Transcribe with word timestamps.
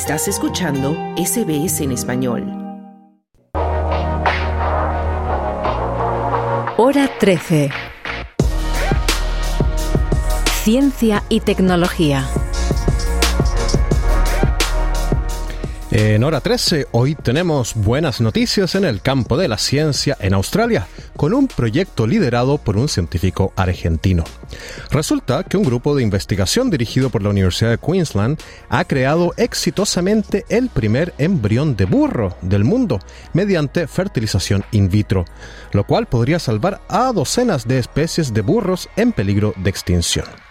Estás 0.00 0.28
escuchando 0.28 0.96
SBS 1.16 1.80
en 1.80 1.90
español. 1.90 2.44
Hora 6.76 7.10
13. 7.18 7.68
Ciencia 10.62 11.24
y 11.28 11.40
tecnología. 11.40 12.28
En 15.90 16.22
hora 16.22 16.40
13, 16.40 16.86
hoy 16.92 17.16
tenemos 17.16 17.74
buenas 17.74 18.20
noticias 18.20 18.76
en 18.76 18.84
el 18.84 19.02
campo 19.02 19.36
de 19.36 19.48
la 19.48 19.58
ciencia 19.58 20.16
en 20.20 20.32
Australia, 20.32 20.86
con 21.16 21.34
un 21.34 21.48
proyecto 21.48 22.06
liderado 22.06 22.58
por 22.58 22.76
un 22.76 22.88
científico 22.88 23.52
argentino. 23.56 24.22
Resulta 24.90 25.42
que 25.44 25.56
un 25.56 25.64
grupo 25.64 25.94
de 25.94 26.02
investigación 26.02 26.70
dirigido 26.70 27.10
por 27.10 27.22
la 27.22 27.30
Universidad 27.30 27.70
de 27.70 27.78
Queensland 27.78 28.38
ha 28.68 28.84
creado 28.84 29.34
exitosamente 29.36 30.44
el 30.48 30.68
primer 30.68 31.14
embrión 31.18 31.76
de 31.76 31.84
burro 31.84 32.36
del 32.42 32.64
mundo 32.64 32.98
mediante 33.32 33.86
fertilización 33.86 34.64
in 34.72 34.88
vitro, 34.88 35.24
lo 35.72 35.84
cual 35.84 36.06
podría 36.06 36.38
salvar 36.38 36.80
a 36.88 37.12
docenas 37.12 37.66
de 37.66 37.78
especies 37.78 38.32
de 38.32 38.40
burros 38.40 38.88
en 38.96 39.12
peligro 39.12 39.54
de 39.56 39.70
extinción. 39.70 40.47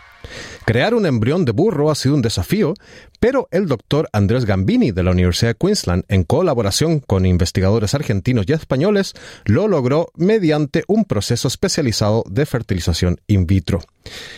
Crear 0.67 0.93
un 0.93 1.05
embrión 1.05 1.45
de 1.45 1.53
burro 1.53 1.89
ha 1.89 1.95
sido 1.95 2.13
un 2.13 2.21
desafío, 2.21 2.73
pero 3.21 3.47
el 3.51 3.67
doctor 3.67 4.09
Andrés 4.11 4.43
Gambini 4.43 4.91
de 4.91 5.01
la 5.01 5.11
Universidad 5.11 5.51
de 5.51 5.55
Queensland, 5.55 6.03
en 6.09 6.25
colaboración 6.25 6.99
con 6.99 7.25
investigadores 7.25 7.93
argentinos 7.93 8.43
y 8.49 8.51
españoles, 8.51 9.13
lo 9.45 9.69
logró 9.69 10.11
mediante 10.15 10.83
un 10.89 11.05
proceso 11.05 11.47
especializado 11.47 12.25
de 12.29 12.45
fertilización 12.45 13.21
in 13.27 13.47
vitro. 13.47 13.79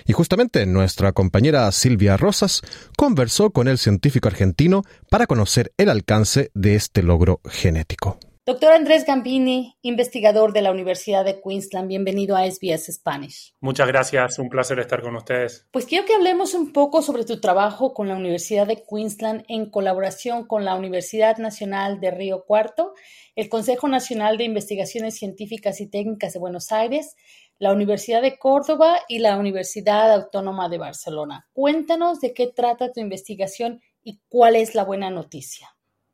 Y 0.06 0.14
justamente 0.14 0.68
nuestra 0.68 1.14
compañera 1.14 1.72
Silvia 1.72 2.16
Rosas 2.16 2.62
conversó 2.96 3.50
con 3.50 3.68
el 3.68 3.80
científico 3.80 4.28
argentino 4.28 4.84
para 5.10 5.26
conocer 5.26 5.72
el 5.78 5.90
alcance 5.90 6.52
de 6.54 6.76
este 6.76 7.02
logro 7.02 7.42
genético. 7.50 8.20
Doctor 8.50 8.74
Andrés 8.74 9.06
Gambini, 9.06 9.78
investigador 9.84 10.54
de 10.54 10.64
la 10.64 10.72
Universidad 10.72 11.24
de 11.24 11.40
Queensland, 11.40 11.88
bienvenido 11.88 12.36
a 12.36 12.50
SBS 12.50 12.92
Spanish. 12.92 13.54
Muchas 13.60 13.88
gracias, 13.88 14.40
un 14.40 14.50
placer 14.50 14.80
estar 14.80 15.04
con 15.04 15.16
ustedes. 15.16 15.68
Pues 15.70 15.86
quiero 15.86 16.08
que 16.08 16.16
hablemos 16.16 16.56
un 16.56 16.74
poco 16.74 17.04
sobre 17.04 17.26
tu 17.26 17.40
trabajo 17.40 17.94
con 17.94 18.08
la 18.08 18.16
Universidad 18.16 18.66
de 18.66 18.82
Queensland 18.82 19.46
en 19.50 19.70
colaboración 19.70 20.48
con 20.48 20.66
la 20.66 20.74
Universidad 20.74 21.38
Nacional 21.38 22.00
de 22.00 22.10
Río 22.10 22.44
Cuarto, 22.44 22.96
el 23.36 23.50
Consejo 23.50 23.88
Nacional 23.88 24.40
de 24.40 24.46
Investigaciones 24.46 25.14
Científicas 25.14 25.80
y 25.80 25.86
Técnicas 25.86 26.34
de 26.34 26.40
Buenos 26.40 26.72
Aires, 26.72 27.16
la 27.60 27.72
Universidad 27.72 28.24
de 28.24 28.40
Córdoba 28.40 28.98
y 29.08 29.20
la 29.20 29.38
Universidad 29.38 30.12
Autónoma 30.12 30.70
de 30.70 30.80
Barcelona. 30.80 31.48
Cuéntanos 31.54 32.20
de 32.20 32.34
qué 32.34 32.48
trata 32.48 32.92
tu 32.92 33.00
investigación 33.00 33.80
y 34.02 34.22
cuál 34.28 34.56
es 34.56 34.74
la 34.74 34.86
buena 34.86 35.12
noticia. 35.12 35.70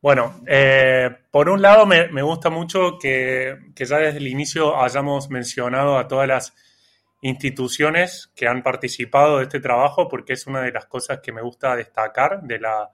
Bueno, 0.05 0.39
eh, 0.45 1.09
por 1.31 1.49
un 1.49 1.63
lado 1.63 1.87
me, 1.87 2.21
gusta 2.21 2.51
mucho 2.51 2.99
que, 2.99 3.57
ya 3.73 3.97
desde 3.97 4.19
el 4.19 4.27
inicio 4.27 4.79
hayamos 4.79 5.31
mencionado 5.31 5.97
a 5.97 6.07
todas 6.07 6.27
las 6.27 6.53
instituciones 7.21 8.31
que 8.35 8.47
han 8.47 8.61
participado 8.61 9.39
de 9.39 9.45
este 9.45 9.59
trabajo, 9.59 10.07
porque 10.07 10.33
es 10.33 10.45
una 10.45 10.61
de 10.61 10.71
las 10.71 10.85
cosas 10.85 11.21
que 11.23 11.31
me 11.31 11.41
gusta 11.41 11.75
destacar 11.75 12.43
de 12.43 12.59
la, 12.59 12.91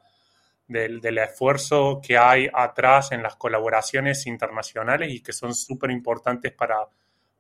del, 0.70 1.18
esfuerzo 1.18 2.00
que 2.02 2.18
hay 2.18 2.48
atrás 2.54 3.12
en 3.12 3.24
las 3.24 3.36
colaboraciones 3.36 4.26
internacionales 4.26 5.12
y 5.12 5.20
que 5.20 5.34
son 5.34 5.54
súper 5.54 5.92
importantes 5.92 6.54
para, 6.54 6.78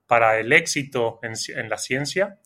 para 0.05 0.37
el 0.37 0.51
éxito 0.51 1.21
en, 1.23 1.69
la 1.69 1.77
ciencia. 1.77 2.39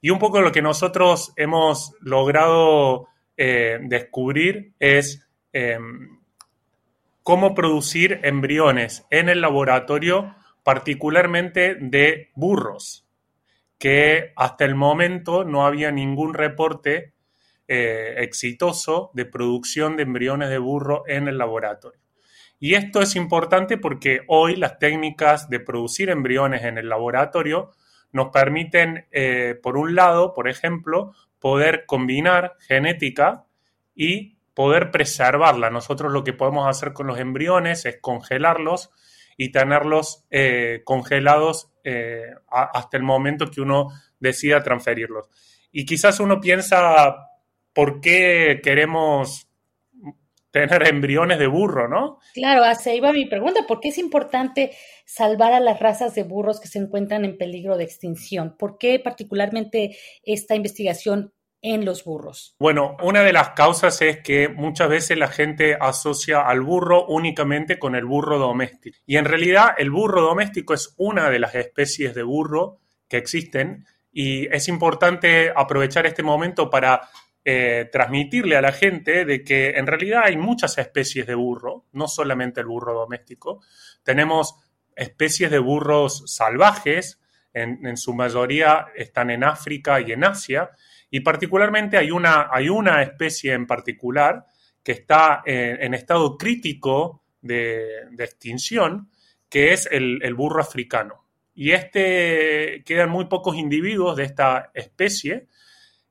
Y 0.00 0.10
un 0.10 0.18
poco 0.18 0.40
lo 0.40 0.50
que 0.50 0.62
nosotros 0.62 1.32
hemos 1.36 1.94
logrado 2.00 3.06
eh, 3.36 3.78
descubrir 3.82 4.72
es 4.80 5.24
em, 5.52 6.21
cómo 7.22 7.54
producir 7.54 8.20
embriones 8.22 9.06
en 9.10 9.28
el 9.28 9.40
laboratorio, 9.40 10.34
particularmente 10.62 11.76
de 11.76 12.30
burros, 12.34 13.06
que 13.78 14.32
hasta 14.36 14.64
el 14.64 14.74
momento 14.74 15.44
no 15.44 15.66
había 15.66 15.90
ningún 15.90 16.34
reporte 16.34 17.14
eh, 17.68 18.14
exitoso 18.18 19.10
de 19.14 19.24
producción 19.24 19.96
de 19.96 20.02
embriones 20.02 20.50
de 20.50 20.58
burro 20.58 21.04
en 21.06 21.28
el 21.28 21.38
laboratorio. 21.38 22.00
Y 22.58 22.74
esto 22.74 23.02
es 23.02 23.16
importante 23.16 23.76
porque 23.76 24.20
hoy 24.28 24.56
las 24.56 24.78
técnicas 24.78 25.48
de 25.48 25.58
producir 25.58 26.10
embriones 26.10 26.62
en 26.62 26.78
el 26.78 26.88
laboratorio 26.88 27.72
nos 28.12 28.28
permiten, 28.28 29.06
eh, 29.10 29.58
por 29.60 29.76
un 29.76 29.94
lado, 29.94 30.32
por 30.34 30.48
ejemplo, 30.48 31.12
poder 31.40 31.86
combinar 31.86 32.56
genética 32.60 33.46
y 33.96 34.36
poder 34.54 34.90
preservarla. 34.90 35.70
Nosotros 35.70 36.12
lo 36.12 36.24
que 36.24 36.32
podemos 36.32 36.68
hacer 36.68 36.92
con 36.92 37.06
los 37.06 37.18
embriones 37.18 37.84
es 37.86 37.98
congelarlos 38.00 38.90
y 39.36 39.50
tenerlos 39.50 40.24
eh, 40.30 40.82
congelados 40.84 41.70
eh, 41.84 42.26
hasta 42.48 42.96
el 42.96 43.02
momento 43.02 43.50
que 43.50 43.60
uno 43.60 43.88
decida 44.20 44.62
transferirlos. 44.62 45.28
Y 45.72 45.86
quizás 45.86 46.20
uno 46.20 46.40
piensa, 46.40 47.30
¿por 47.72 48.00
qué 48.00 48.60
queremos 48.62 49.48
tener 50.52 50.86
embriones 50.86 51.38
de 51.38 51.46
burro, 51.46 51.88
no? 51.88 52.18
Claro, 52.34 52.62
así 52.62 52.90
iba 52.90 53.10
mi 53.12 53.24
pregunta. 53.24 53.66
¿Por 53.66 53.80
qué 53.80 53.88
es 53.88 53.98
importante 53.98 54.70
salvar 55.06 55.54
a 55.54 55.60
las 55.60 55.80
razas 55.80 56.14
de 56.14 56.24
burros 56.24 56.60
que 56.60 56.68
se 56.68 56.78
encuentran 56.78 57.24
en 57.24 57.38
peligro 57.38 57.78
de 57.78 57.84
extinción? 57.84 58.56
¿Por 58.58 58.76
qué 58.76 59.00
particularmente 59.00 59.96
esta 60.22 60.54
investigación 60.54 61.32
en 61.62 61.84
los 61.84 62.04
burros? 62.04 62.56
Bueno, 62.58 62.96
una 63.02 63.22
de 63.22 63.32
las 63.32 63.50
causas 63.50 64.02
es 64.02 64.18
que 64.18 64.48
muchas 64.48 64.88
veces 64.88 65.16
la 65.16 65.28
gente 65.28 65.76
asocia 65.80 66.40
al 66.40 66.60
burro 66.60 67.06
únicamente 67.06 67.78
con 67.78 67.94
el 67.94 68.04
burro 68.04 68.38
doméstico. 68.38 68.98
Y 69.06 69.16
en 69.16 69.24
realidad 69.24 69.70
el 69.78 69.90
burro 69.90 70.20
doméstico 70.20 70.74
es 70.74 70.94
una 70.98 71.30
de 71.30 71.38
las 71.38 71.54
especies 71.54 72.14
de 72.14 72.24
burro 72.24 72.80
que 73.08 73.16
existen 73.16 73.86
y 74.12 74.52
es 74.54 74.68
importante 74.68 75.52
aprovechar 75.54 76.04
este 76.04 76.22
momento 76.22 76.68
para 76.68 77.08
eh, 77.44 77.88
transmitirle 77.90 78.56
a 78.56 78.60
la 78.60 78.72
gente 78.72 79.24
de 79.24 79.42
que 79.42 79.70
en 79.70 79.86
realidad 79.86 80.22
hay 80.24 80.36
muchas 80.36 80.78
especies 80.78 81.26
de 81.26 81.34
burro, 81.34 81.86
no 81.92 82.08
solamente 82.08 82.60
el 82.60 82.66
burro 82.66 82.92
doméstico. 82.92 83.62
Tenemos 84.02 84.56
especies 84.94 85.50
de 85.50 85.58
burros 85.58 86.24
salvajes, 86.26 87.21
en 87.54 87.96
su 87.96 88.14
mayoría 88.14 88.86
están 88.96 89.30
en 89.30 89.44
África 89.44 90.00
y 90.00 90.12
en 90.12 90.24
Asia, 90.24 90.70
y 91.14 91.20
particularmente 91.20 91.98
hay 91.98 92.10
una, 92.10 92.48
hay 92.50 92.70
una 92.70 93.02
especie 93.02 93.52
en 93.52 93.66
particular 93.66 94.46
que 94.82 94.92
está 94.92 95.42
en, 95.44 95.92
estado 95.92 96.38
crítico 96.38 97.22
de, 97.42 98.08
extinción, 98.18 99.10
que 99.50 99.74
es 99.74 99.86
el, 99.92 100.34
burro 100.34 100.62
africano. 100.62 101.26
Y 101.54 101.72
este 101.72 102.82
quedan 102.86 103.10
muy 103.10 103.26
pocos 103.26 103.56
individuos 103.56 104.16
de 104.16 104.24
esta 104.24 104.70
especie. 104.72 105.48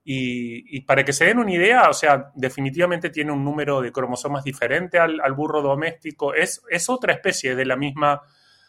Y, 0.04 0.82
para 0.82 1.04
que 1.04 1.14
se 1.14 1.26
den 1.26 1.40
una 1.40 1.52
idea, 1.52 1.90
o 1.90 1.94
sea, 1.94 2.32
definitivamente 2.36 3.10
tiene 3.10 3.32
un 3.32 3.44
número 3.44 3.82
de 3.82 3.92
cromosomas 3.92 4.44
diferente 4.44 5.00
al, 5.00 5.34
burro 5.34 5.64
doméstico. 5.64 6.36
Es, 6.36 6.62
es 6.70 6.90
otra 6.90 7.14
especie 7.14 7.56
de 7.56 7.66
la 7.66 7.76
misma 7.76 8.22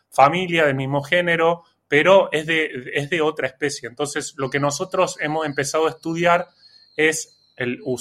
familia, 0.08 0.64
del 0.64 0.76
mismo 0.76 1.02
género, 1.02 1.64
pero 1.92 2.32
es 2.32 2.46
de, 2.46 2.70
es 2.94 3.10
de 3.10 3.20
otra 3.20 3.46
especie. 3.46 3.86
Entonces, 3.86 4.32
lo 4.38 4.48
que 4.48 4.58
nosotros 4.58 5.18
hemos 5.20 5.44
empezado 5.44 5.84
a 5.86 5.90
estudiar 5.90 6.46
es 6.96 7.38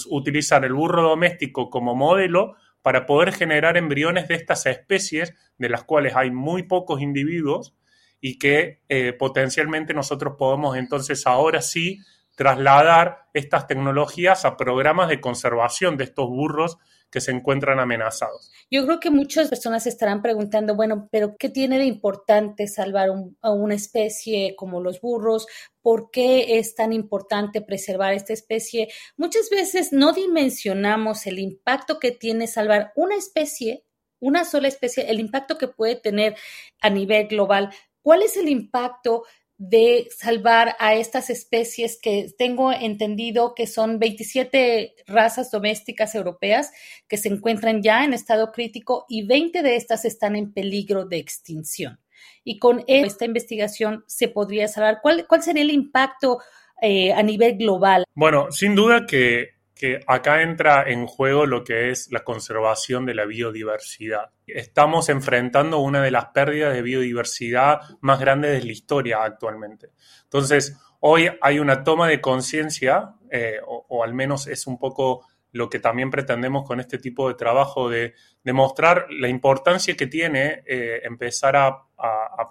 utilizar 0.10 0.64
el 0.64 0.72
burro 0.72 1.02
doméstico 1.02 1.70
como 1.70 1.94
modelo 1.94 2.56
para 2.82 3.06
poder 3.06 3.34
generar 3.34 3.76
embriones 3.76 4.30
de 4.30 4.36
estas 4.36 4.66
especies, 4.66 5.36
de 5.58 5.68
las 5.68 5.84
cuales 5.84 6.16
hay 6.16 6.32
muy 6.32 6.64
pocos 6.64 7.02
individuos, 7.02 7.76
y 8.22 8.40
que 8.40 8.80
eh, 8.88 9.12
potencialmente 9.12 9.94
nosotros 9.94 10.36
podemos 10.40 10.78
entonces 10.78 11.28
ahora 11.28 11.62
sí 11.62 12.00
trasladar 12.38 13.26
estas 13.34 13.68
tecnologías 13.68 14.46
a 14.46 14.56
programas 14.56 15.10
de 15.10 15.20
conservación 15.20 15.98
de 15.98 16.06
estos 16.06 16.30
burros 16.30 16.78
que 17.12 17.22
se 17.22 17.32
encuentran 17.32 17.80
amenazados. 17.80 18.52
Yo 18.72 18.86
creo 18.86 19.00
que 19.00 19.10
muchas 19.10 19.50
personas 19.50 19.86
estarán 19.86 20.22
preguntando, 20.22 20.76
bueno, 20.76 21.10
pero 21.12 21.36
¿qué 21.38 21.50
tiene 21.50 21.78
de 21.78 21.86
importante 21.86 22.68
salvar 22.68 23.10
a 23.42 23.52
una 23.52 23.76
especie 23.76 24.56
como 24.56 24.82
los 24.82 25.02
burros? 25.02 25.46
¿Por 25.82 26.10
qué 26.10 26.58
es 26.58 26.74
tan 26.74 26.94
importante 26.94 27.62
preservar 27.62 28.14
esta 28.14 28.34
especie? 28.34 28.88
Muchas 29.18 29.50
veces 29.50 29.92
no 29.92 30.14
dimensionamos 30.14 31.28
el 31.28 31.40
impacto 31.40 32.00
que 32.00 32.12
tiene 32.12 32.48
salvar 32.48 32.94
una 32.96 33.16
especie, 33.16 33.84
una 34.20 34.46
sola 34.46 34.70
especie, 34.70 35.10
el 35.12 35.20
impacto 35.20 35.58
que 35.58 35.68
puede 35.68 35.96
tener 35.96 36.38
a 36.80 36.90
nivel 36.90 37.28
global. 37.28 37.74
¿Cuál 38.02 38.24
es 38.24 38.38
el 38.38 38.48
impacto 38.48 39.24
de 39.64 40.08
salvar 40.10 40.76
a 40.80 40.96
estas 40.96 41.30
especies 41.30 42.00
que 42.02 42.34
tengo 42.36 42.72
entendido 42.72 43.54
que 43.54 43.68
son 43.68 44.00
27 44.00 44.96
razas 45.06 45.52
domésticas 45.52 46.16
europeas 46.16 46.72
que 47.08 47.18
se 47.18 47.30
encuentran 47.30 47.84
ya 47.84 48.04
en 48.04 48.14
estado 48.14 48.52
crítico 48.52 49.06
y 49.08 49.28
20 49.28 49.62
de 49.62 49.76
estas 49.76 50.04
están 50.04 50.36
en 50.36 50.52
peligro 50.52 51.06
de 51.06 51.18
extinción. 51.18 52.00
Y 52.44 52.58
con 52.58 52.84
esta 52.88 53.26
investigación 53.26 54.04
se 54.08 54.30
podría 54.30 54.68
salvar. 54.68 54.98
¿Cuál, 55.00 55.28
cuál 55.28 55.44
sería 55.44 55.62
el 55.62 55.70
impacto 55.70 56.40
eh, 56.82 57.14
a 57.14 57.22
nivel 57.22 57.56
global? 57.56 58.06
Bueno, 58.16 58.52
sin 58.52 58.74
duda 58.74 59.06
que, 59.06 59.61
que 59.82 60.00
acá 60.06 60.44
entra 60.44 60.84
en 60.84 61.08
juego 61.08 61.48
lo 61.48 61.64
que 61.64 61.90
es 61.90 62.12
la 62.12 62.24
conservación 62.24 63.04
de 63.04 63.16
la 63.16 63.26
biodiversidad. 63.26 64.30
Estamos 64.46 65.10
enfrentando 65.10 65.80
una 65.80 66.04
de 66.04 66.12
las 66.12 66.26
pérdidas 66.26 66.76
de 66.76 66.84
biodiversidad 66.84 67.80
más 68.00 68.20
grandes 68.20 68.52
de 68.52 68.64
la 68.64 68.72
historia 68.72 69.24
actualmente. 69.24 69.90
Entonces, 70.22 70.78
hoy 71.00 71.32
hay 71.42 71.58
una 71.58 71.84
toma 71.84 72.08
de 72.08 72.22
conciencia, 72.22 73.16
eh, 73.32 73.58
o, 73.66 74.04
al 74.04 74.14
menos 74.14 74.46
es 74.46 74.68
un 74.68 74.78
poco 74.78 75.26
lo 75.52 75.68
que 75.68 75.80
también 75.80 76.12
pretendemos 76.12 76.64
con 76.64 76.80
este 76.80 77.00
tipo 77.00 77.28
de 77.28 77.34
trabajo, 77.34 77.90
de 77.90 78.14
demostrar 78.44 79.08
la 79.10 79.30
importancia 79.30 79.98
que 79.98 80.06
tiene 80.06 80.62
eh, 80.68 81.02
empezar 81.06 81.56
a, 81.56 81.88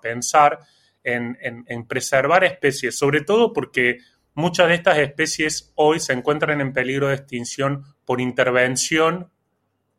pensar 0.02 0.58
en, 1.04 1.38
en 1.40 1.86
preservar 1.86 2.42
especies, 2.42 2.98
sobre 2.98 3.20
todo 3.20 3.52
porque 3.52 3.98
Muchas 4.34 4.68
de 4.68 4.74
estas 4.74 4.98
especies 4.98 5.72
hoy 5.74 5.98
se 5.98 6.12
encuentran 6.12 6.60
en 6.60 6.72
peligro 6.72 7.08
de 7.08 7.14
extinción 7.14 7.84
por 8.04 8.20
intervención 8.20 9.30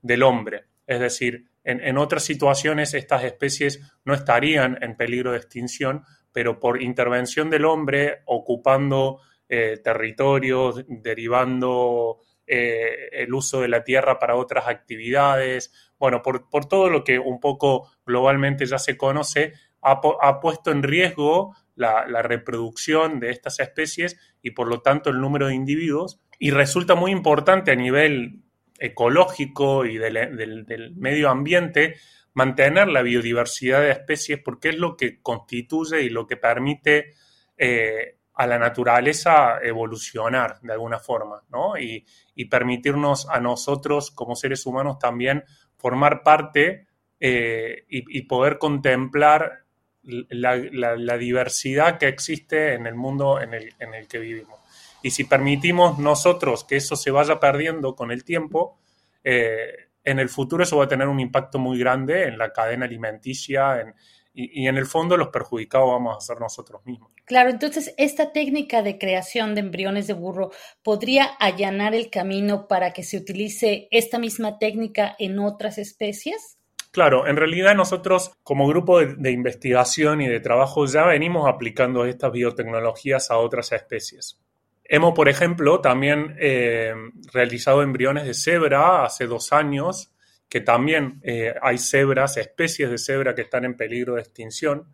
del 0.01 0.23
hombre. 0.23 0.65
Es 0.87 0.99
decir, 0.99 1.51
en, 1.63 1.97
otras 1.97 2.23
situaciones 2.23 2.93
estas 2.93 3.23
especies 3.23 3.81
no 4.03 4.13
estarían 4.13 4.77
en 4.81 4.95
peligro 4.95 5.31
de 5.31 5.37
extinción, 5.37 6.03
pero 6.31 6.59
por 6.59 6.81
intervención 6.81 7.49
del 7.49 7.65
hombre, 7.65 8.21
ocupando 8.25 9.19
eh, 9.47 9.79
territorios, 9.83 10.83
derivando 10.87 12.19
eh, 12.47 13.09
el 13.11 13.33
uso 13.33 13.61
de 13.61 13.67
la 13.67 13.83
tierra 13.83 14.17
para 14.17 14.35
otras 14.35 14.67
actividades, 14.67 15.71
bueno, 15.99 16.21
por, 16.23 16.65
todo 16.67 16.89
lo 16.89 17.03
que 17.03 17.19
un 17.19 17.39
poco 17.39 17.91
globalmente 18.05 18.65
ya 18.65 18.79
se 18.79 18.97
conoce, 18.97 19.53
ha 19.81 20.39
puesto 20.39 20.71
en 20.71 20.83
riesgo 20.83 21.55
la, 21.81 22.21
reproducción 22.21 23.19
de 23.19 23.31
estas 23.31 23.59
especies 23.59 24.17
y 24.41 24.51
por 24.51 24.67
lo 24.67 24.81
tanto 24.81 25.09
el 25.09 25.19
número 25.19 25.47
de 25.47 25.55
individuos. 25.55 26.21
Y 26.39 26.51
resulta 26.51 26.95
muy 26.95 27.11
importante 27.11 27.71
a 27.71 27.75
nivel 27.75 28.43
ecológico 28.79 29.85
y 29.85 29.97
del, 29.97 30.93
medio 30.95 31.29
ambiente 31.29 31.95
mantener 32.33 32.87
la 32.87 33.01
biodiversidad 33.01 33.81
de 33.81 33.91
especies 33.91 34.39
porque 34.43 34.69
es 34.69 34.77
lo 34.77 34.95
que 34.95 35.21
constituye 35.21 36.01
y 36.01 36.09
lo 36.09 36.25
que 36.25 36.37
permite 36.37 37.13
eh, 37.57 38.17
a 38.33 38.47
la 38.47 38.57
naturaleza 38.57 39.59
evolucionar 39.61 40.59
de 40.61 40.73
alguna 40.73 40.99
forma, 40.99 41.43
¿no? 41.49 41.77
Y, 41.77 42.05
permitirnos 42.49 43.29
a 43.29 43.39
nosotros 43.39 44.09
como 44.09 44.35
seres 44.35 44.65
humanos 44.65 44.97
también 44.97 45.43
formar 45.77 46.23
parte 46.23 46.87
eh, 47.19 47.85
y, 47.87 48.23
poder 48.23 48.57
contemplar 48.57 49.65
la, 50.03 51.17
diversidad 51.17 51.97
que 51.97 52.07
existe 52.07 52.73
en 52.73 52.87
el 52.87 52.95
mundo 52.95 53.39
en 53.39 53.53
el, 53.53 54.07
que 54.07 54.19
vivimos. 54.19 54.59
Y 55.03 55.11
si 55.11 55.23
permitimos 55.23 55.99
nosotros 55.99 56.63
que 56.63 56.77
eso 56.77 56.95
se 56.95 57.11
vaya 57.11 57.39
perdiendo 57.39 57.95
con 57.95 58.11
el 58.11 58.23
tiempo, 58.23 58.79
eh, 59.23 59.89
en 60.03 60.19
el 60.19 60.29
futuro 60.29 60.63
eso 60.63 60.77
va 60.77 60.85
a 60.85 60.87
tener 60.87 61.07
un 61.07 61.19
impacto 61.19 61.59
muy 61.59 61.77
grande 61.77 62.23
en 62.27 62.37
la 62.37 62.51
cadena 62.51 62.85
alimenticia 62.85 63.93
y, 64.33 64.63
y, 64.63 64.67
en 64.67 64.77
el 64.77 64.85
fondo 64.85 65.17
los 65.17 65.29
perjudicados 65.29 65.89
vamos 65.89 66.17
a 66.17 66.21
ser 66.21 66.39
nosotros 66.39 66.81
mismos. 66.85 67.11
Claro, 67.25 67.49
entonces 67.49 67.93
esta 67.97 68.31
técnica 68.31 68.81
de 68.81 68.97
creación 68.97 69.55
de 69.55 69.61
embriones 69.61 70.07
de 70.07 70.13
burro 70.13 70.51
podría 70.83 71.25
allanar 71.25 71.93
el 71.93 72.09
camino 72.09 72.67
para 72.67 72.93
que 72.93 73.03
se 73.03 73.17
utilice 73.17 73.87
esta 73.91 74.19
misma 74.19 74.57
técnica 74.57 75.15
en 75.19 75.39
otras 75.39 75.77
especies. 75.77 76.57
Claro, 76.91 77.25
en 77.25 77.37
realidad 77.37 77.73
nosotros 77.73 78.33
como 78.43 78.67
grupo 78.67 78.99
de, 78.99 79.31
investigación 79.31 80.19
y 80.21 80.27
de 80.27 80.41
trabajo 80.41 80.85
ya 80.85 81.05
venimos 81.05 81.47
aplicando 81.47 82.05
estas 82.05 82.33
biotecnologías 82.33 83.31
a 83.31 83.37
otras 83.37 83.71
especies. 83.71 84.41
Hemos, 84.83 85.13
por 85.13 85.29
ejemplo, 85.29 85.79
también 85.79 86.35
eh, 86.37 86.93
realizado 87.31 87.81
embriones 87.81 88.25
de 88.25 88.33
cebra 88.33 89.05
hace 89.05 89.25
dos 89.25 89.53
años, 89.53 90.13
que 90.49 90.59
también 90.59 91.21
eh, 91.23 91.53
hay 91.61 91.77
cebras, 91.77 92.35
especies 92.35 92.89
de 92.89 92.97
cebra 92.97 93.33
que 93.33 93.43
están 93.43 93.63
en 93.63 93.77
peligro 93.77 94.15
de 94.15 94.21
extinción. 94.23 94.93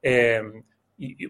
Eh, 0.00 0.40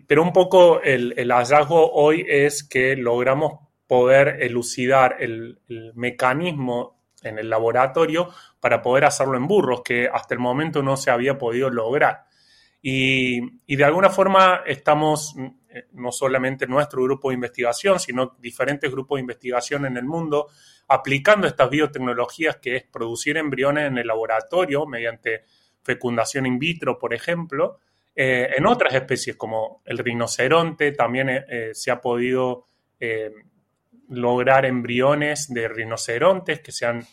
pero 0.07 0.23
un 0.23 0.33
poco 0.33 0.81
el, 0.81 1.29
hallazgo 1.33 1.91
hoy 1.91 2.25
es 2.29 2.63
que 2.63 2.95
logramos 2.95 3.69
poder 3.89 4.41
elucidar 4.45 5.17
el, 5.19 5.59
el 5.69 5.93
mecanismo 5.95 7.01
en 7.25 7.39
el 7.39 7.51
laboratorio 7.51 8.29
para 8.65 8.81
poder 8.81 9.05
hacerlo 9.05 9.37
en 9.37 9.47
burros, 9.47 9.83
que 9.85 10.09
hasta 10.11 10.33
el 10.33 10.41
momento 10.41 10.83
no 10.83 10.97
se 10.97 11.11
había 11.11 11.37
podido 11.37 11.69
lograr. 11.69 12.25
Y, 12.81 13.43
de 13.67 13.85
alguna 13.85 14.09
forma 14.09 14.63
estamos, 14.65 15.37
eh, 15.69 15.89
no 15.93 16.11
solamente 16.11 16.67
nuestro 16.67 17.03
grupo 17.03 17.29
de 17.29 17.35
investigación, 17.35 18.01
sino 18.01 18.39
diferentes 18.41 18.91
grupos 18.91 19.19
de 19.19 19.21
investigación 19.21 19.85
en 19.85 19.99
el 19.99 20.07
mundo, 20.07 20.49
aplicando 20.89 21.47
estas 21.47 21.69
biotecnologías 21.69 22.57
que 22.57 22.77
es 22.77 22.85
producir 22.85 23.37
embriones 23.37 23.89
en 23.89 23.99
el 23.99 24.07
laboratorio 24.07 24.87
mediante 24.87 25.43
fecundación 25.83 26.47
in 26.47 26.59
vitro, 26.59 26.99
por 26.99 27.13
ejemplo, 27.13 27.81
eh, 28.17 28.49
en 28.57 28.65
otras 28.65 28.95
especies 28.95 29.37
como 29.37 29.83
el 29.85 29.99
rinoceronte, 29.99 30.93
también 30.93 31.29
eh, 31.29 31.73
se 31.75 31.91
ha 31.91 32.01
podido 32.01 32.69
lograr 34.09 34.65
embriones 34.65 35.53
de 35.53 35.69
rinocerontes 35.69 36.61
que 36.61 36.73
se 36.73 36.87
han 36.87 37.05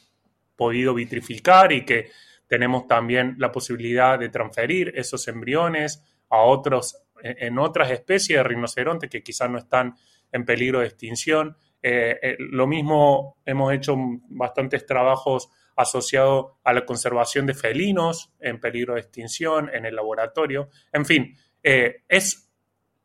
podido 0.62 0.94
vitrificar 0.94 1.72
y 1.72 1.84
que 1.84 2.12
tenemos 2.46 2.86
también 2.86 3.34
la 3.40 3.52
posibilidad 3.52 4.20
de 4.20 4.30
transferir 4.30 4.94
esos 4.96 5.28
embriones 5.28 6.06
a 6.30 6.42
otros, 6.42 7.02
en 7.24 7.58
otras 7.58 7.90
especies 7.90 8.38
de 8.38 8.44
rinocerontes 8.44 9.10
que 9.10 9.24
quizás 9.24 9.50
no 9.50 9.58
están 9.58 9.96
en 10.32 10.46
peligro 10.46 10.82
de 10.82 10.86
extinción. 10.86 11.58
Eh, 11.82 12.20
eh, 12.22 12.36
lo 12.38 12.68
mismo 12.68 13.38
hemos 13.44 13.74
hecho 13.74 13.96
bastantes 14.30 14.86
trabajos 14.86 15.50
asociados 15.76 16.52
a 16.64 16.74
la 16.74 16.86
conservación 16.86 17.48
de 17.48 17.56
felinos 17.56 18.32
en 18.40 18.60
peligro 18.60 18.94
de 18.94 19.00
extinción 19.00 19.68
en 19.74 19.88
el 19.88 19.96
laboratorio. 19.96 20.70
En 20.94 21.08
fin, 21.08 21.36
eh, 21.64 22.04
es 22.08 22.52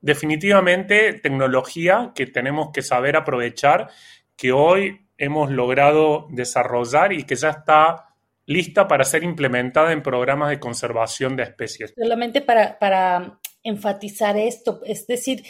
definitivamente 0.02 1.14
tecnología 1.14 2.12
que 2.14 2.26
tenemos 2.26 2.68
que 2.70 2.82
saber 2.82 3.16
aprovechar, 3.16 3.88
que 4.36 4.52
hoy 4.52 5.05
hemos 5.18 5.50
logrado 5.50 6.26
desarrollar 6.30 7.12
y 7.12 7.24
que 7.24 7.36
ya 7.36 7.50
está 7.50 8.14
lista 8.46 8.86
para 8.86 9.04
ser 9.04 9.24
implementada 9.24 9.92
en 9.92 10.02
programas 10.02 10.50
de 10.50 10.60
conservación 10.60 11.36
de 11.36 11.42
especies. 11.42 11.92
Solamente 11.96 12.40
para, 12.40 12.78
para 12.78 13.40
enfatizar 13.62 14.36
esto, 14.36 14.80
es 14.84 15.06
decir, 15.06 15.42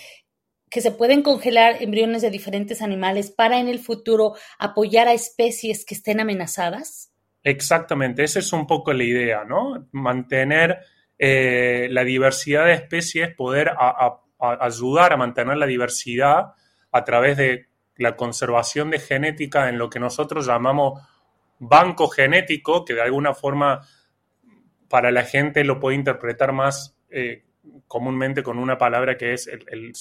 que 0.70 0.80
se 0.80 0.90
pueden 0.90 1.22
congelar 1.22 1.82
embriones 1.82 2.22
de 2.22 2.30
diferentes 2.30 2.82
animales 2.82 3.30
para 3.30 3.60
en 3.60 3.68
el 3.68 3.78
futuro 3.78 4.34
apoyar 4.58 5.08
a 5.08 5.12
especies 5.12 5.84
que 5.84 5.94
estén 5.94 6.20
amenazadas. 6.20 7.12
Exactamente, 7.42 8.24
esa 8.24 8.40
es 8.40 8.52
un 8.52 8.66
poco 8.66 8.92
la 8.92 9.04
idea, 9.04 9.44
¿no? 9.44 9.88
Mantener 9.92 10.80
eh, 11.18 11.88
la 11.90 12.02
diversidad 12.02 12.66
de 12.66 12.72
especies, 12.72 13.34
poder 13.34 13.70
a, 13.78 14.20
ayudar 14.38 15.12
a 15.12 15.16
mantener 15.16 15.56
la 15.56 15.66
diversidad 15.66 16.54
a 16.90 17.04
través 17.04 17.36
de 17.36 17.68
la 17.96 18.16
conservación 18.16 18.90
de 18.90 18.98
genética 18.98 19.68
en 19.68 19.78
lo 19.78 19.88
que 19.88 20.00
nosotros 20.00 20.46
llamamos 20.46 21.00
banco 21.58 22.08
genético, 22.08 22.84
que 22.84 22.94
de 22.94 23.02
alguna 23.02 23.34
forma 23.34 23.80
para 24.88 25.10
la 25.10 25.24
gente 25.24 25.64
lo 25.64 25.80
puede 25.80 25.96
interpretar 25.96 26.52
más 26.52 26.96
eh, 27.10 27.44
comúnmente 27.88 28.42
con 28.42 28.58
una 28.58 28.78
palabra 28.78 29.16
que 29.16 29.32
es 29.32 29.48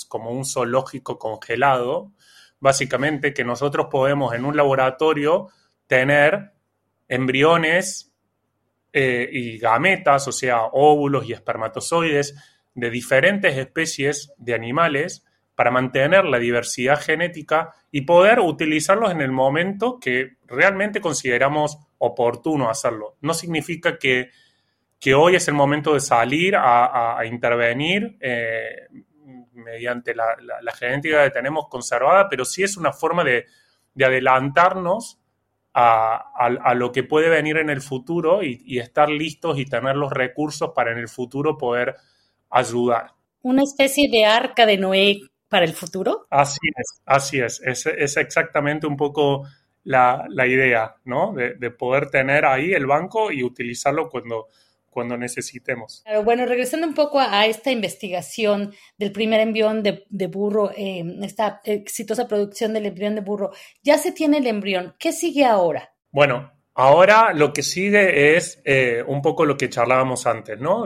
como 0.07 0.31
un 0.31 0.45
zoológico 0.45 1.17
congelado, 1.17 2.11
básicamente 2.59 3.33
que 3.33 3.43
nosotros 3.43 3.87
podemos 3.89 4.33
en 4.33 4.45
un 4.45 4.55
laboratorio 4.55 5.49
tener 5.87 6.51
embriones 7.07 8.13
eh, 8.93 9.27
y 9.31 9.57
gametas, 9.57 10.27
o 10.27 10.31
sea, 10.31 10.63
óvulos 10.71 11.25
y 11.25 11.33
espermatozoides, 11.33 12.35
de 12.73 12.89
diferentes 12.89 13.57
especies 13.57 14.33
de 14.37 14.53
animales 14.53 15.25
para 15.55 15.71
mantener 15.71 16.25
la 16.25 16.37
diversidad 16.37 17.01
genética 17.01 17.73
y 17.91 18.01
poder 18.01 18.39
utilizarlos 18.39 19.11
en 19.11 19.21
el 19.21 19.31
momento 19.31 19.99
que 19.99 20.33
realmente 20.47 20.99
consideramos 20.99 21.79
oportuno 21.97 22.69
hacerlo. 22.69 23.15
No 23.21 23.33
significa 23.33 23.97
que, 23.97 24.31
hoy 25.15 25.35
es 25.35 25.47
el 25.47 25.53
momento 25.53 25.93
de 25.93 25.99
salir 25.99 26.55
a, 26.57 27.21
intervenir 27.25 28.17
eh, 28.19 28.87
mediante 29.53 30.13
la, 30.13 30.35
genética 30.73 31.23
que 31.23 31.31
tenemos 31.31 31.67
conservada, 31.69 32.27
pero 32.29 32.43
sí 32.43 32.63
es 32.63 32.75
una 32.75 32.91
forma 32.91 33.23
de, 33.23 33.45
adelantarnos 34.03 35.19
a, 35.73 36.73
lo 36.75 36.91
que 36.91 37.03
puede 37.03 37.29
venir 37.29 37.57
en 37.57 37.69
el 37.69 37.81
futuro 37.81 38.43
y, 38.43 38.61
y 38.65 38.79
estar 38.79 39.09
listos 39.09 39.57
y 39.57 39.65
tener 39.65 39.95
los 39.95 40.11
recursos 40.11 40.71
para 40.75 40.91
en 40.91 40.97
el 40.97 41.07
futuro 41.07 41.57
poder 41.57 41.95
ayudar. 42.49 43.11
Una 43.41 43.63
especie 43.63 44.09
de 44.09 44.25
arca 44.25 44.65
de 44.65 44.77
Noé 44.77 45.19
para 45.49 45.65
el 45.65 45.73
futuro. 45.73 46.27
Así 46.29 46.59
es, 46.75 47.01
así 47.05 47.39
es. 47.39 47.61
Es, 47.63 48.17
exactamente 48.17 48.87
un 48.87 48.97
poco 48.97 49.47
la, 49.83 50.27
idea, 50.47 50.95
¿no? 51.05 51.33
De, 51.33 51.71
poder 51.71 52.09
tener 52.09 52.45
ahí 52.45 52.73
el 52.73 52.85
banco 52.85 53.31
y 53.31 53.43
utilizarlo 53.43 54.09
cuando, 54.09 54.47
cuando 54.89 55.17
necesitemos. 55.17 56.03
bueno, 56.23 56.45
regresando 56.45 56.87
un 56.87 56.93
poco 56.93 57.19
a, 57.19 57.45
esta 57.45 57.71
investigación 57.71 58.73
del 58.97 59.11
primer 59.11 59.41
embrión 59.41 59.83
de, 59.83 60.27
burro, 60.27 60.71
eh, 60.75 61.03
esta 61.21 61.61
exitosa 61.63 62.27
producción 62.27 62.73
del 62.73 62.87
embrión 62.87 63.15
de 63.15 63.21
burro, 63.21 63.51
ya 63.83 63.97
se 63.97 64.11
tiene 64.11 64.37
el 64.37 64.47
embrión. 64.47 64.95
¿Qué 64.97 65.11
sigue 65.11 65.45
ahora? 65.45 65.93
Bueno, 66.11 66.54
ahora 66.75 67.33
lo 67.33 67.53
que 67.53 67.63
sigue 67.63 68.35
es 68.35 68.61
eh, 68.65 69.03
un 69.07 69.21
poco 69.21 69.45
lo 69.45 69.57
que 69.57 69.69
charlábamos 69.69 70.27
antes, 70.27 70.59
¿no? 70.59 70.85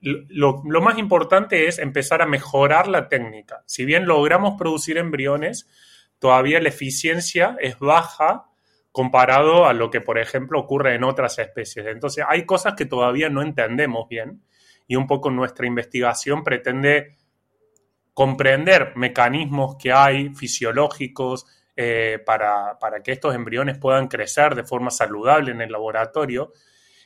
lo, 0.00 0.62
lo, 0.64 0.80
más 0.80 0.98
importante 0.98 1.66
es 1.66 1.78
empezar 1.78 2.22
a 2.22 2.26
mejorar 2.26 2.86
la 2.86 3.08
técnica. 3.08 3.62
Si 3.66 3.84
bien 3.84 4.06
logramos 4.06 4.56
producir 4.58 4.98
embriones, 4.98 5.66
todavía 6.18 6.60
la 6.60 6.68
eficiencia 6.68 7.56
es 7.60 7.78
baja 7.78 8.46
comparado 8.92 9.66
a 9.66 9.72
lo 9.72 9.90
que, 9.90 10.00
por 10.00 10.18
ejemplo, 10.18 10.60
ocurre 10.60 10.94
en 10.94 11.04
otras 11.04 11.38
especies. 11.38 11.86
Entonces, 11.86 12.24
hay 12.28 12.44
cosas 12.44 12.74
que 12.74 12.86
todavía 12.86 13.28
no 13.28 13.42
entendemos 13.42 14.08
bien 14.08 14.42
y 14.86 14.96
un 14.96 15.06
poco 15.06 15.30
nuestra 15.30 15.66
investigación 15.66 16.42
pretende 16.42 17.16
comprender 18.12 18.92
mecanismos 18.96 19.76
que 19.76 19.92
hay 19.92 20.34
fisiológicos 20.34 21.46
eh, 21.82 22.18
para, 22.18 22.76
que 23.02 23.12
estos 23.12 23.34
embriones 23.34 23.78
puedan 23.78 24.06
crecer 24.06 24.54
de 24.54 24.64
forma 24.64 24.90
saludable 24.90 25.52
en 25.52 25.62
el 25.62 25.72
laboratorio. 25.72 26.52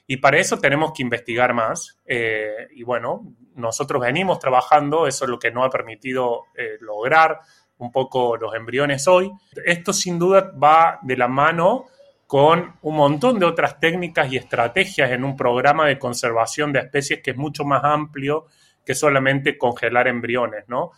Y 0.05 0.17
para 0.17 0.39
eso 0.39 0.59
tenemos 0.59 0.91
que 0.93 1.05
investigar 1.05 1.55
más. 1.55 2.01
Eh, 2.05 2.67
y 2.73 2.83
bueno, 2.83 3.37
nosotros 3.55 4.03
venimos 4.03 4.41
trabajando, 4.41 5.07
eso 5.07 5.27
es 5.27 5.31
lo 5.31 5.39
que 5.39 5.53
nos 5.53 5.65
ha 5.65 5.71
permitido 5.71 6.47
eh, 6.57 6.77
lograr 6.81 7.39
un 7.79 7.93
poco 7.93 8.37
los 8.37 8.53
embriones 8.53 9.07
hoy. 9.07 9.31
Esto 9.65 9.93
sin 9.93 10.19
duda 10.19 10.51
va 10.61 10.99
de 11.03 11.19
la 11.19 11.29
mano 11.29 11.85
con 12.27 12.75
un 12.83 12.97
montón 12.97 13.39
de 13.39 13.47
otras 13.47 13.79
técnicas 13.79 14.33
y 14.33 14.39
estrategias 14.39 15.13
en 15.13 15.23
un 15.23 15.37
programa 15.37 15.87
de 15.87 16.01
conservación 16.01 16.73
de 16.73 16.81
especies 16.81 17.23
que 17.23 17.31
es 17.31 17.37
mucho 17.37 17.65
más 17.65 17.85
amplio 17.85 18.47
que 18.85 18.97
solamente 18.97 19.57
congelar 19.57 20.09
embriones, 20.09 20.65
¿no? 20.67 20.91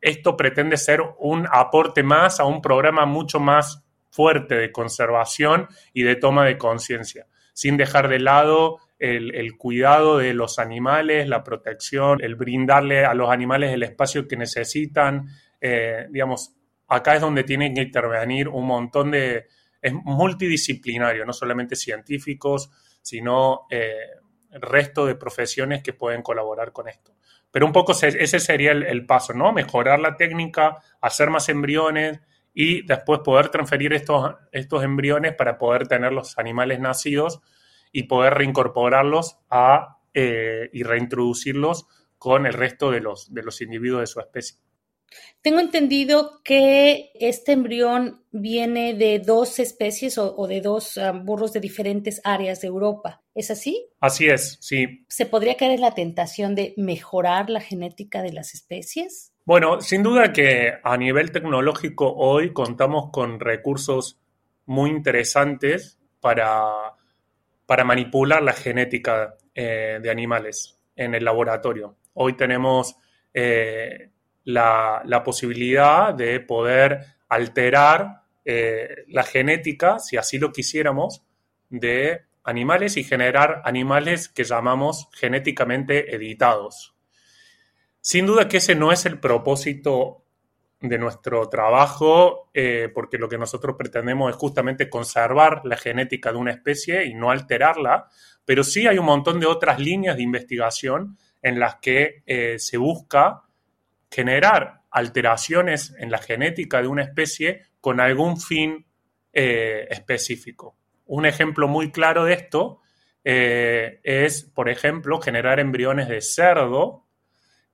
Esto 0.00 0.36
pretende 0.36 0.76
ser 0.76 1.02
un 1.18 1.46
aporte 1.50 2.02
más 2.02 2.40
a 2.40 2.44
un 2.44 2.62
programa 2.62 3.06
mucho 3.06 3.40
más 3.40 3.84
fuerte 4.10 4.56
de 4.56 4.72
conservación 4.72 5.68
y 5.92 6.02
de 6.02 6.16
toma 6.16 6.44
de 6.44 6.58
conciencia, 6.58 7.26
sin 7.52 7.76
dejar 7.76 8.08
de 8.08 8.18
lado 8.18 8.78
el, 8.98 9.56
cuidado 9.56 10.18
de 10.18 10.34
los 10.34 10.58
animales, 10.58 11.26
la 11.28 11.42
protección, 11.42 12.22
el 12.22 12.34
brindarle 12.34 13.04
a 13.04 13.14
los 13.14 13.30
animales 13.30 13.72
el 13.72 13.82
espacio 13.82 14.28
que 14.28 14.36
necesitan. 14.36 15.28
Eh, 15.60 16.06
digamos, 16.10 16.54
acá 16.88 17.14
es 17.14 17.20
donde 17.20 17.44
tienen 17.44 17.74
que 17.74 17.82
intervenir 17.82 18.48
un 18.48 18.66
montón 18.66 19.10
de... 19.10 19.46
Es 19.80 19.94
multidisciplinario, 19.94 21.24
no 21.24 21.32
solamente 21.32 21.74
científicos, 21.74 22.70
sino 23.00 23.66
eh, 23.70 23.94
resto 24.50 25.06
de 25.06 25.14
profesiones 25.14 25.82
que 25.82 25.94
pueden 25.94 26.20
colaborar 26.20 26.70
con 26.72 26.86
esto. 26.88 27.14
Pero 27.50 27.66
un 27.66 27.72
poco 27.72 27.92
ese 27.92 28.40
sería 28.40 28.72
el, 28.72 29.06
paso, 29.06 29.32
¿no? 29.32 29.52
Mejorar 29.52 29.98
la 29.98 30.16
técnica, 30.16 30.78
hacer 31.00 31.30
más 31.30 31.48
embriones 31.48 32.20
y 32.54 32.86
después 32.86 33.20
poder 33.20 33.48
transferir 33.48 33.92
estos, 33.92 34.34
estos 34.52 34.84
embriones 34.84 35.34
para 35.34 35.58
poder 35.58 35.88
tener 35.88 36.12
los 36.12 36.38
animales 36.38 36.78
nacidos 36.78 37.40
y 37.92 38.04
poder 38.04 38.34
reincorporarlos 38.34 39.38
a, 39.50 39.98
eh, 40.14 40.70
y 40.72 40.82
reintroducirlos 40.84 41.86
con 42.18 42.46
el 42.46 42.52
resto 42.52 42.90
de 42.90 43.00
los, 43.00 43.32
de 43.34 43.42
los 43.42 43.60
individuos 43.60 44.00
de 44.00 44.06
su 44.06 44.20
especie. 44.20 44.58
Tengo 45.42 45.60
entendido 45.60 46.40
que 46.44 47.10
este 47.14 47.52
embrión 47.52 48.22
viene 48.30 48.94
de 48.94 49.18
dos 49.18 49.58
especies 49.58 50.18
o, 50.18 50.46
de 50.46 50.60
dos 50.60 50.98
ah, 50.98 51.12
burros 51.12 51.52
de 51.52 51.60
diferentes 51.60 52.20
áreas 52.24 52.60
de 52.60 52.68
Europa. 52.68 53.22
¿Es 53.34 53.50
así? 53.50 53.88
Así 54.00 54.28
es, 54.28 54.58
sí. 54.60 55.04
¿Se 55.08 55.26
podría 55.26 55.56
caer 55.56 55.72
en 55.72 55.80
la 55.80 55.94
tentación 55.94 56.54
de 56.54 56.74
mejorar 56.76 57.50
la 57.50 57.60
genética 57.60 58.22
de 58.22 58.32
las 58.32 58.54
especies? 58.54 59.32
Bueno, 59.44 59.80
sin 59.80 60.02
duda 60.02 60.32
que 60.32 60.74
a 60.82 60.96
nivel 60.96 61.32
tecnológico 61.32 62.12
hoy 62.12 62.52
contamos 62.52 63.10
con 63.10 63.40
recursos 63.40 64.18
muy 64.66 64.90
interesantes 64.90 65.98
para 66.20 66.96
para 67.70 67.84
manipular 67.84 68.42
la 68.42 68.52
genética 68.52 69.36
eh, 69.54 70.00
de 70.02 70.10
animales 70.10 70.76
en 70.96 71.14
el 71.14 71.24
laboratorio. 71.24 71.98
Hoy 72.14 72.32
tenemos 72.32 72.96
eh, 73.32 74.10
la, 74.52 75.22
posibilidad 75.24 76.14
de 76.14 76.40
poder 76.40 77.04
alterar 77.28 78.22
eh, 78.44 79.04
la 79.08 79.22
genética, 79.22 79.98
si 79.98 80.16
así 80.16 80.38
lo 80.38 80.52
quisiéramos, 80.52 81.22
de 81.68 82.22
animales 82.44 82.96
y 82.96 83.04
generar 83.04 83.62
animales 83.64 84.28
que 84.28 84.44
llamamos 84.44 85.08
genéticamente 85.12 86.14
editados. 86.14 86.94
Sin 88.00 88.26
duda 88.26 88.48
que 88.48 88.58
ese 88.58 88.74
no 88.74 88.92
es 88.92 89.06
el 89.06 89.20
propósito 89.20 90.24
de 90.80 90.98
nuestro 90.98 91.48
trabajo, 91.48 92.50
eh, 92.54 92.90
porque 92.94 93.18
lo 93.18 93.28
que 93.28 93.36
nosotros 93.36 93.76
pretendemos 93.76 94.30
es 94.30 94.36
justamente 94.36 94.88
conservar 94.88 95.60
la 95.64 95.76
genética 95.76 96.32
de 96.32 96.38
una 96.38 96.52
especie 96.52 97.04
y 97.04 97.14
no 97.14 97.30
alterarla, 97.30 98.08
pero 98.46 98.64
sí 98.64 98.86
hay 98.86 98.98
un 98.98 99.04
montón 99.04 99.38
de 99.38 99.46
otras 99.46 99.78
líneas 99.78 100.16
de 100.16 100.22
investigación 100.22 101.18
en 101.42 101.60
las 101.60 101.76
que 101.76 102.22
eh, 102.26 102.58
se 102.58 102.78
busca 102.78 103.42
generar 104.10 104.82
alteraciones 104.90 105.94
en 105.98 106.10
la 106.10 106.18
genética 106.18 106.82
de 106.82 106.88
una 106.88 107.02
especie 107.02 107.62
con 107.80 108.00
algún 108.00 108.40
fin 108.40 108.86
eh, 109.32 109.86
específico. 109.90 110.76
Un 111.06 111.26
ejemplo 111.26 111.68
muy 111.68 111.90
claro 111.90 112.24
de 112.24 112.34
esto 112.34 112.80
es, 113.22 114.44
por 114.44 114.70
ejemplo, 114.70 115.20
generar 115.20 115.60
embriones 115.60 116.08
de 116.08 116.22
cerdo 116.22 117.04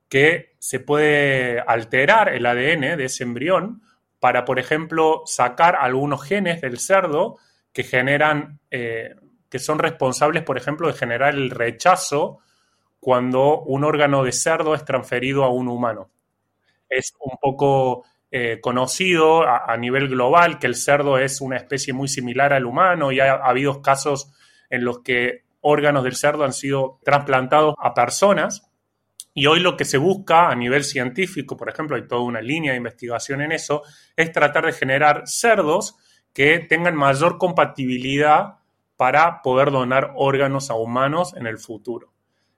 que 0.09 0.57
se 0.59 0.81
puede 0.81 1.61
alterar 1.61 2.29
el 2.29 2.47
ADN 2.47 2.97
de 2.97 3.05
ese 3.05 3.25
embrión 3.25 3.83
para, 4.21 4.45
por 4.45 4.59
ejemplo, 4.59 5.23
sacar 5.27 5.77
algunos 5.77 6.25
genes 6.25 6.61
del 6.61 6.79
cerdo 6.79 7.37
que 7.73 7.83
generan, 7.83 8.61
eh, 8.71 9.15
que 9.49 9.59
son 9.59 9.79
responsables, 9.79 10.43
por 10.43 10.57
ejemplo, 10.57 10.89
de 10.89 10.95
generar 10.95 11.35
el 11.35 11.51
rechazo 11.51 12.39
cuando 12.99 13.61
un 13.61 13.85
órgano 13.85 14.25
de 14.25 14.33
cerdo 14.33 14.75
es 14.75 14.85
transferido 14.85 15.45
a 15.45 15.51
un 15.51 15.69
humano. 15.69 16.11
Es 16.89 17.13
un 17.21 17.37
poco 17.41 18.05
eh, 18.31 18.61
conocido 18.61 19.43
a, 19.47 19.77
nivel 19.77 20.09
global 20.09 20.59
que 20.59 20.67
el 20.67 20.75
cerdo 20.75 21.19
es 21.19 21.41
una 21.41 21.57
especie 21.57 21.93
muy 21.93 22.09
similar 22.09 22.53
al 22.53 22.67
humano 22.67 23.13
y 23.13 23.21
ha 23.21 23.35
habido 23.35 23.83
casos 23.83 24.33
en 24.71 24.85
los 24.85 25.01
que 25.01 25.45
órganos 25.61 26.05
del 26.05 26.17
cerdo 26.17 26.45
han 26.45 26.53
sido 26.53 26.99
trasplantados 27.05 27.75
a 27.79 27.95
personas 27.95 28.71
y 29.39 29.47
hoy 29.49 29.61
lo 29.61 29.77
que 29.77 29.85
se 29.85 29.99
busca 29.99 30.49
a 30.49 30.55
nivel 30.55 30.83
científico, 30.83 31.59
por 31.59 31.69
ejemplo, 31.69 31.95
hay 31.95 32.09
toda 32.09 32.23
una 32.23 32.41
línea 32.41 32.73
de 32.73 32.79
investigación 32.79 33.43
en 33.43 33.53
eso, 33.53 33.83
es 34.17 34.33
tratar 34.33 34.65
de 34.65 34.73
generar 34.73 35.25
cerdos 35.27 35.97
que 36.33 36.59
tengan 36.61 36.97
mayor 36.97 37.37
compatibilidad 37.37 38.55
para 38.97 39.43
poder 39.43 39.71
donar 39.71 40.13
órganos 40.17 40.71
a 40.71 40.75
humanos 40.75 41.35
en 41.37 41.47
el 41.47 41.59
futuro, 41.59 42.15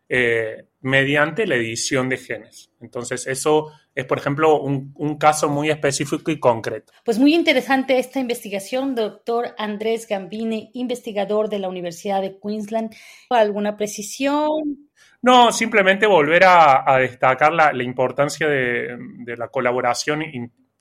eh, 0.08 0.66
mediante 0.80 1.48
la 1.48 1.56
edición 1.56 2.08
de 2.08 2.16
genes. 2.16 2.70
Entonces, 2.80 3.26
eso 3.26 3.72
es, 3.98 4.04
por 4.04 4.18
ejemplo, 4.18 4.60
un, 4.60 4.92
un, 4.94 5.18
caso 5.18 5.48
muy 5.48 5.70
específico 5.70 6.30
y 6.30 6.38
concreto. 6.38 6.92
Pues 7.04 7.18
muy 7.18 7.34
interesante 7.34 7.98
esta 7.98 8.20
investigación, 8.20 8.94
doctor 8.94 9.56
Andrés 9.58 10.06
Gambini, 10.08 10.70
investigador 10.74 11.48
de 11.48 11.58
la 11.58 11.68
Universidad 11.68 12.22
de 12.22 12.38
Queensland. 12.40 12.94
¿Alguna 13.28 13.76
precisión? 13.76 14.88
No, 15.20 15.50
simplemente 15.50 16.06
volver 16.06 16.44
a, 16.46 16.96
destacar 17.00 17.52
la, 17.52 17.82
importancia 17.82 18.46
de, 18.46 18.96
la 19.36 19.48
colaboración 19.48 20.22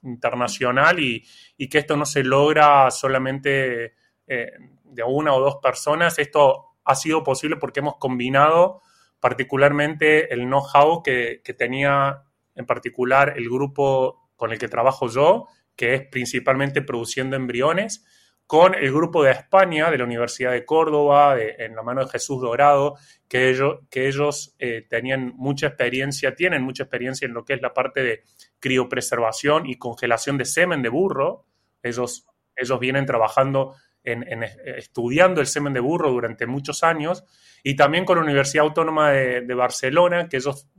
internacional 0.03 0.99
y, 0.99 1.23
que 1.69 1.79
esto 1.79 1.97
no 1.97 2.05
se 2.05 2.23
logra 2.23 2.91
solamente 2.91 3.95
eh, 4.27 4.51
de 4.83 5.03
una 5.03 5.33
o 5.33 5.39
dos 5.39 5.55
personas. 5.55 6.19
Esto 6.19 6.75
ha 6.85 6.93
sido 6.93 7.23
posible 7.23 7.55
porque 7.55 7.79
hemos 7.79 7.97
combinado 7.97 8.83
particularmente 9.19 10.31
el 10.31 10.41
know-how 10.41 11.01
que, 11.01 11.41
que 11.43 11.55
tenía 11.55 12.21
en 12.57 12.65
particular 12.65 13.33
el 13.37 13.49
grupo 13.49 14.29
con 14.35 14.51
el 14.51 14.59
que 14.59 14.67
trabajo 14.67 15.07
yo, 15.07 15.47
que 15.75 15.93
es 15.93 16.07
principalmente 16.07 16.81
produciendo 16.81 17.35
embriones, 17.35 18.05
con 18.47 18.75
el 18.75 18.93
grupo 18.93 19.23
de 19.23 19.31
España, 19.31 19.91
de 19.91 19.97
la 19.97 20.05
Universidad 20.05 20.53
de 20.53 20.63
Córdoba, 20.63 21.35
en 21.37 21.75
la 21.75 21.83
mano 21.83 22.05
de 22.05 22.09
Jesús 22.09 22.41
Dorado, 22.41 22.95
que 23.27 23.49
ellos, 23.49 23.79
que 23.89 24.07
ellos 24.07 24.55
eh, 24.57 24.85
tenían 24.89 25.33
mucha 25.35 25.67
experiencia, 25.67 26.33
tienen 26.33 26.63
mucha 26.63 26.83
experiencia 26.83 27.25
en 27.25 27.33
lo 27.33 27.43
que 27.43 27.53
es 27.53 27.61
la 27.61 27.73
parte 27.73 28.01
de 28.03 28.23
criopreservación 28.59 29.65
y 29.65 29.75
congelación 29.75 30.37
de 30.37 30.45
semen 30.45 30.81
de 30.81 30.87
burro. 30.87 31.45
Ellos, 31.83 32.25
ellos 32.55 32.79
vienen 32.79 33.05
trabajando 33.05 33.75
en, 34.01 34.25
estudiando 34.43 35.41
el 35.41 35.47
semen 35.47 35.73
de 35.73 35.81
burro 35.81 36.09
durante 36.09 36.47
muchos 36.47 36.83
años, 36.83 37.25
y 37.63 37.75
también 37.75 38.05
con 38.05 38.17
la 38.17 38.23
Universidad 38.23 38.63
Autónoma 38.63 39.11
de, 39.11 39.41
de 39.41 39.53
Barcelona, 39.53 40.29
que 40.29 40.37
ellos 40.37 40.69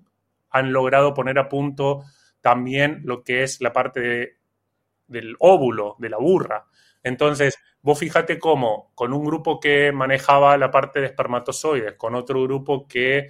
han 0.50 0.72
logrado 0.72 1.14
poner 1.14 1.38
a 1.38 1.48
punto 1.48 2.04
también 2.40 3.02
lo 3.04 3.22
que 3.22 3.42
es 3.42 3.60
la 3.60 3.72
parte 3.72 4.00
de 4.00 4.38
del 5.08 5.36
óvulo, 5.40 5.96
de 5.98 6.10
la 6.10 6.18
burra. 6.18 6.66
Entonces, 7.02 7.58
vos 7.82 7.98
fíjate 7.98 8.38
cómo 8.38 8.92
con 8.94 9.12
un 9.12 9.24
grupo 9.24 9.58
que 9.58 9.90
manejaba 9.90 10.56
la 10.56 10.70
parte 10.70 11.00
de 11.00 11.06
espermatozoides, 11.06 11.94
con 11.94 12.14
otro 12.14 12.42
grupo 12.44 12.86
que 12.86 13.28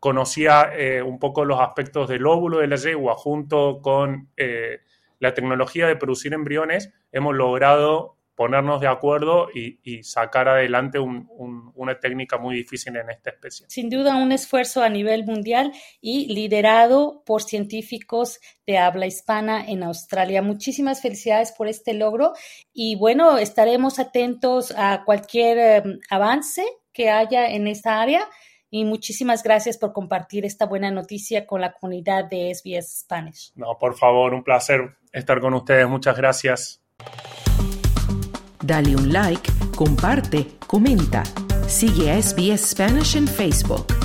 conocía 0.00 0.70
eh, 0.74 1.02
un 1.02 1.18
poco 1.18 1.44
los 1.44 1.60
aspectos 1.60 2.08
del 2.08 2.26
óvulo 2.26 2.58
de 2.58 2.68
la 2.68 2.76
yegua 2.76 3.14
junto 3.14 3.80
con 3.80 4.30
eh, 4.36 4.80
la 5.18 5.34
tecnología 5.34 5.86
de 5.86 5.96
producir 5.96 6.34
embriones, 6.34 6.92
hemos 7.10 7.34
logrado 7.34 8.16
ponernos 8.38 8.80
de 8.80 8.86
acuerdo 8.86 9.48
y, 9.52 10.04
sacar 10.04 10.48
adelante 10.48 11.00
una 11.00 11.98
técnica 11.98 12.38
muy 12.38 12.54
difícil 12.54 12.94
en 12.94 13.10
esta 13.10 13.30
especie. 13.30 13.66
Sin 13.68 13.90
duda, 13.90 14.14
un 14.14 14.30
esfuerzo 14.30 14.80
a 14.84 14.88
nivel 14.88 15.24
mundial 15.24 15.72
y 16.00 16.32
liderado 16.32 17.24
por 17.26 17.42
científicos 17.42 18.38
de 18.64 18.78
habla 18.78 19.06
hispana 19.06 19.66
en 19.66 19.82
Australia. 19.82 20.40
Muchísimas 20.40 21.02
felicidades 21.02 21.50
por 21.50 21.66
este 21.66 21.94
logro 21.94 22.32
y 22.72 22.94
bueno, 22.94 23.38
estaremos 23.38 23.98
atentos 23.98 24.72
a 24.76 25.02
cualquier 25.04 25.58
eh, 25.58 25.82
avance 26.08 26.64
que 26.92 27.10
haya 27.10 27.50
en 27.50 27.66
esta 27.66 28.00
área 28.00 28.24
y 28.70 28.84
muchísimas 28.84 29.42
gracias 29.42 29.78
por 29.78 29.92
compartir 29.92 30.44
esta 30.44 30.66
buena 30.66 30.92
noticia 30.92 31.44
con 31.44 31.60
la 31.60 31.72
comunidad 31.72 32.26
de 32.26 32.54
SBS 32.54 33.00
Spanish. 33.00 33.50
No, 33.56 33.76
por 33.80 33.96
favor, 33.96 34.32
un 34.32 34.44
placer 34.44 34.96
estar 35.12 35.40
con 35.40 35.54
ustedes. 35.54 35.88
Muchas 35.88 36.16
gracias. 36.16 36.80
Dale 38.68 38.94
un 38.94 39.08
like, 39.10 39.50
comparte, 39.74 40.58
comenta. 40.66 41.22
Sigue 41.66 42.10
a 42.10 42.20
SBS 42.20 42.68
Spanish 42.68 43.16
en 43.16 43.26
Facebook. 43.26 43.97